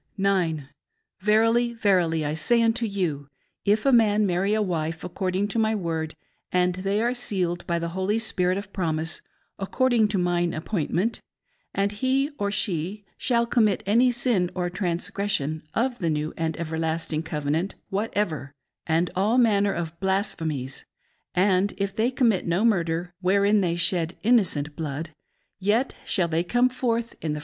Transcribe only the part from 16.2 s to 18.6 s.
and ever lasting covenant whatever,